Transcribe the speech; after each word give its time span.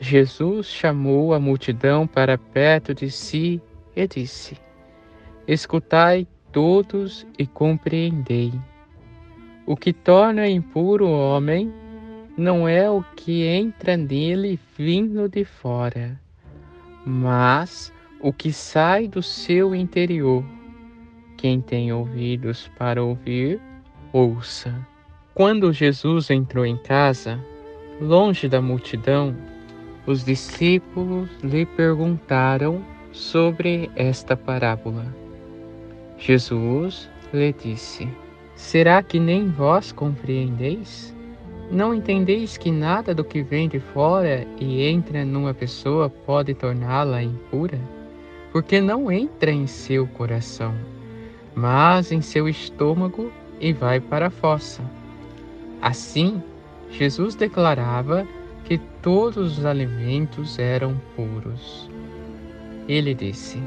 Jesus 0.00 0.66
chamou 0.66 1.34
a 1.34 1.38
multidão 1.38 2.06
para 2.06 2.38
perto 2.38 2.94
de 2.94 3.10
si 3.10 3.60
e 3.94 4.08
disse: 4.08 4.56
Escutai 5.46 6.26
todos 6.50 7.26
e 7.38 7.46
compreendei. 7.46 8.50
O 9.66 9.76
que 9.76 9.92
torna 9.92 10.48
impuro 10.48 11.06
o 11.06 11.12
homem 11.12 11.70
não 12.34 12.66
é 12.66 12.90
o 12.90 13.04
que 13.14 13.44
entra 13.44 13.94
nele 13.94 14.58
vindo 14.76 15.28
de 15.28 15.44
fora, 15.44 16.18
mas 17.04 17.92
o 18.20 18.32
que 18.32 18.54
sai 18.54 19.06
do 19.06 19.22
seu 19.22 19.74
interior. 19.74 20.42
Quem 21.36 21.60
tem 21.60 21.92
ouvidos 21.92 22.70
para 22.78 23.02
ouvir, 23.04 23.60
ouça. 24.14 24.74
Quando 25.34 25.72
Jesus 25.74 26.30
entrou 26.30 26.64
em 26.64 26.78
casa, 26.78 27.38
longe 28.00 28.48
da 28.48 28.62
multidão, 28.62 29.36
os 30.06 30.24
discípulos 30.24 31.28
lhe 31.42 31.66
perguntaram 31.66 32.82
sobre 33.12 33.90
esta 33.94 34.36
parábola. 34.36 35.04
Jesus 36.18 37.08
lhe 37.32 37.52
disse: 37.52 38.08
Será 38.54 39.02
que 39.02 39.18
nem 39.18 39.48
vós 39.48 39.92
compreendeis? 39.92 41.14
Não 41.70 41.94
entendeis 41.94 42.56
que 42.56 42.70
nada 42.70 43.14
do 43.14 43.24
que 43.24 43.42
vem 43.42 43.68
de 43.68 43.78
fora 43.78 44.46
e 44.58 44.82
entra 44.86 45.24
numa 45.24 45.54
pessoa 45.54 46.10
pode 46.10 46.52
torná-la 46.54 47.22
impura? 47.22 47.78
Porque 48.52 48.80
não 48.80 49.10
entra 49.10 49.52
em 49.52 49.66
seu 49.66 50.06
coração, 50.08 50.74
mas 51.54 52.10
em 52.10 52.20
seu 52.20 52.48
estômago 52.48 53.30
e 53.60 53.72
vai 53.72 54.00
para 54.00 54.26
a 54.26 54.30
fossa. 54.30 54.82
Assim, 55.80 56.42
Jesus 56.90 57.36
declarava 57.36 58.26
que 58.70 58.78
todos 59.02 59.58
os 59.58 59.64
alimentos 59.64 60.56
eram 60.56 60.96
puros. 61.16 61.90
Ele 62.86 63.12
disse: 63.12 63.60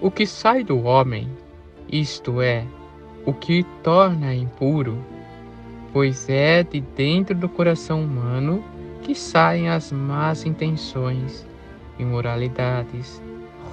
O 0.00 0.10
que 0.10 0.26
sai 0.26 0.64
do 0.64 0.82
homem, 0.82 1.30
isto 1.88 2.40
é, 2.40 2.66
o 3.24 3.32
que 3.32 3.62
torna 3.84 4.34
impuro, 4.34 4.98
pois 5.92 6.28
é 6.28 6.64
de 6.64 6.80
dentro 6.80 7.36
do 7.36 7.48
coração 7.48 8.02
humano 8.02 8.64
que 9.02 9.14
saem 9.14 9.68
as 9.68 9.92
más 9.92 10.44
intenções, 10.44 11.46
imoralidades, 11.96 13.22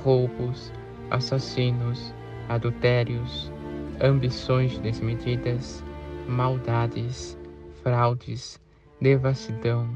roubos, 0.03 0.71
assassinos, 1.09 2.13
adultérios, 2.49 3.51
ambições 3.99 4.77
desmedidas, 4.77 5.83
maldades, 6.27 7.35
fraudes, 7.81 8.61
devassidão, 9.01 9.89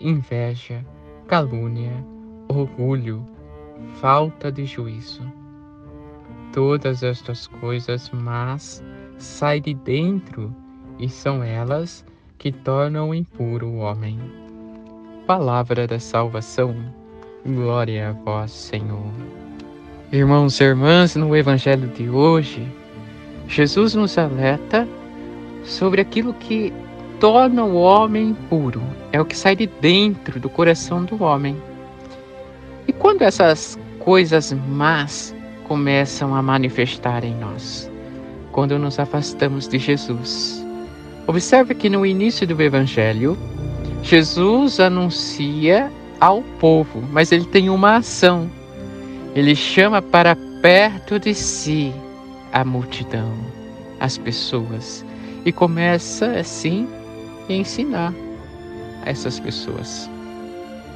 inveja, 0.00 0.84
calúnia, 1.26 1.92
orgulho, 2.48 3.26
falta 4.00 4.50
de 4.50 4.64
juízo. 4.64 5.22
Todas 6.52 7.02
estas 7.02 7.46
coisas 7.46 8.10
más 8.10 8.82
saem 9.18 9.62
de 9.62 9.74
dentro 9.74 10.54
e 10.98 11.08
são 11.08 11.42
elas 11.42 12.04
que 12.38 12.52
tornam 12.52 13.14
impuro 13.14 13.66
o 13.66 13.78
homem. 13.78 14.18
Palavra 15.26 15.86
da 15.86 15.98
salvação. 15.98 16.74
Glória 17.44 18.10
a 18.10 18.12
vós, 18.12 18.50
Senhor. 18.50 19.12
Irmãos 20.12 20.60
e 20.60 20.64
irmãs, 20.64 21.16
no 21.16 21.34
Evangelho 21.36 21.88
de 21.88 22.08
hoje, 22.08 22.66
Jesus 23.48 23.94
nos 23.94 24.16
alerta 24.18 24.86
sobre 25.64 26.00
aquilo 26.00 26.32
que 26.34 26.72
torna 27.20 27.64
o 27.64 27.76
homem 27.76 28.34
puro, 28.48 28.82
é 29.16 29.20
o 29.20 29.24
que 29.24 29.34
sai 29.34 29.56
de 29.56 29.66
dentro 29.66 30.38
do 30.38 30.50
coração 30.50 31.02
do 31.02 31.24
homem. 31.24 31.56
E 32.86 32.92
quando 32.92 33.22
essas 33.22 33.78
coisas 33.98 34.52
más 34.68 35.34
começam 35.64 36.34
a 36.34 36.42
manifestar 36.42 37.24
em 37.24 37.34
nós? 37.34 37.90
Quando 38.52 38.78
nos 38.78 38.98
afastamos 38.98 39.66
de 39.66 39.78
Jesus. 39.78 40.62
Observe 41.26 41.74
que 41.74 41.88
no 41.88 42.04
início 42.04 42.46
do 42.46 42.62
Evangelho, 42.62 43.38
Jesus 44.02 44.80
anuncia 44.80 45.90
ao 46.20 46.42
povo, 46.60 47.02
mas 47.10 47.32
ele 47.32 47.46
tem 47.46 47.70
uma 47.70 47.96
ação. 47.96 48.50
Ele 49.34 49.56
chama 49.56 50.02
para 50.02 50.36
perto 50.60 51.18
de 51.18 51.32
si 51.32 51.90
a 52.52 52.62
multidão, 52.66 53.32
as 53.98 54.18
pessoas, 54.18 55.02
e 55.42 55.52
começa 55.52 56.32
assim 56.32 56.86
ensinar 57.48 58.12
essas 59.06 59.40
pessoas. 59.40 60.10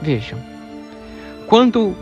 Vejam, 0.03 0.39
quando 1.47 1.97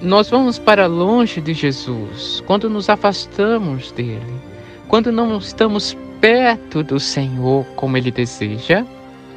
nós 0.00 0.28
vamos 0.28 0.58
para 0.58 0.86
longe 0.86 1.40
de 1.40 1.54
Jesus, 1.54 2.42
quando 2.46 2.68
nos 2.68 2.88
afastamos 2.88 3.90
dele, 3.92 4.40
quando 4.86 5.10
não 5.10 5.36
estamos 5.38 5.96
perto 6.20 6.82
do 6.82 7.00
Senhor 7.00 7.64
como 7.76 7.96
ele 7.96 8.10
deseja, 8.10 8.84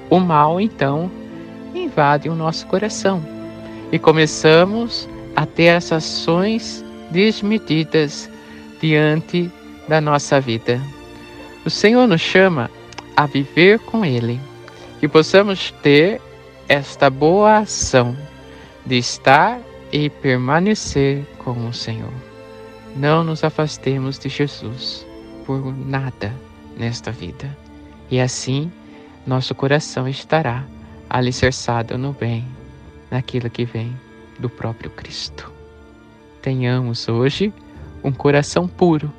o 0.09 0.19
mal 0.19 0.59
então 0.59 1.09
invade 1.73 2.29
o 2.29 2.35
nosso 2.35 2.67
coração 2.67 3.23
e 3.91 3.97
começamos 3.97 5.07
a 5.35 5.45
ter 5.45 5.69
as 5.69 5.91
ações 5.91 6.83
desmedidas 7.11 8.29
diante 8.81 9.51
da 9.87 10.01
nossa 10.01 10.39
vida. 10.39 10.81
O 11.65 11.69
Senhor 11.69 12.07
nos 12.07 12.21
chama 12.21 12.69
a 13.15 13.25
viver 13.25 13.79
com 13.79 14.05
Ele 14.05 14.39
que 14.99 15.07
possamos 15.07 15.71
ter 15.81 16.21
esta 16.67 17.09
boa 17.09 17.59
ação 17.59 18.15
de 18.85 18.97
estar 18.97 19.59
e 19.91 20.09
permanecer 20.09 21.25
com 21.37 21.67
o 21.67 21.73
Senhor. 21.73 22.11
Não 22.95 23.23
nos 23.23 23.43
afastemos 23.43 24.19
de 24.19 24.27
Jesus 24.27 25.05
por 25.45 25.73
nada 25.75 26.33
nesta 26.77 27.11
vida. 27.11 27.57
E 28.11 28.19
assim, 28.19 28.71
nosso 29.25 29.55
coração 29.55 30.07
estará 30.07 30.65
alicerçado 31.09 31.97
no 31.97 32.11
bem, 32.11 32.45
naquilo 33.09 33.49
que 33.49 33.63
vem 33.63 33.95
do 34.37 34.49
próprio 34.49 34.89
Cristo. 34.89 35.51
Tenhamos 36.41 37.07
hoje 37.07 37.53
um 38.03 38.11
coração 38.11 38.67
puro, 38.67 39.11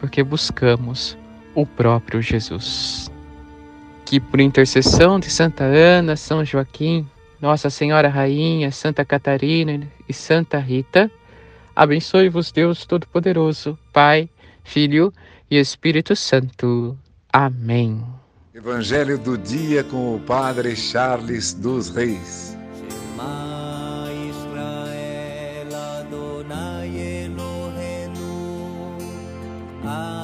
porque 0.00 0.22
buscamos 0.22 1.18
o 1.54 1.66
próprio 1.66 2.22
Jesus 2.22 3.10
que 4.08 4.18
por 4.18 4.40
intercessão 4.40 5.20
de 5.20 5.28
Santa 5.28 5.64
Ana, 5.64 6.16
São 6.16 6.42
Joaquim, 6.42 7.06
Nossa 7.38 7.68
Senhora 7.68 8.08
Rainha, 8.08 8.72
Santa 8.72 9.04
Catarina 9.04 9.86
e 10.08 10.14
Santa 10.14 10.58
Rita, 10.58 11.10
abençoe-vos 11.76 12.50
Deus 12.50 12.86
Todo-Poderoso, 12.86 13.78
Pai, 13.92 14.30
Filho 14.64 15.12
e 15.50 15.58
Espírito 15.58 16.16
Santo. 16.16 16.96
Amém. 17.30 18.02
Evangelho 18.54 19.18
do 19.18 19.36
dia 19.36 19.84
com 19.84 20.16
o 20.16 20.20
Padre 20.20 20.74
Charles 20.74 21.52
dos 21.52 21.90
Reis. 21.90 22.56
Shema 29.88 30.17